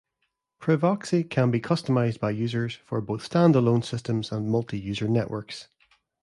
Privoxy 0.59 1.23
can 1.29 1.51
be 1.51 1.61
customized 1.61 2.19
by 2.19 2.31
users, 2.31 2.73
for 2.73 3.01
both 3.01 3.21
stand-alone 3.23 3.83
systems 3.83 4.31
and 4.31 4.49
multi-user 4.49 5.07
networks. 5.07 5.67